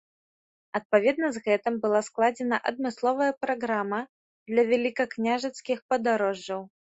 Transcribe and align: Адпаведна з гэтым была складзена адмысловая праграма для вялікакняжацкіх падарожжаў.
Адпаведна 0.77 1.27
з 1.35 1.41
гэтым 1.47 1.75
была 1.83 1.99
складзена 2.07 2.57
адмысловая 2.71 3.29
праграма 3.45 4.01
для 4.53 4.61
вялікакняжацкіх 4.73 5.77
падарожжаў. 5.93 6.61